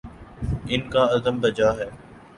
[0.67, 1.89] ان کا عزم بجا ہے۔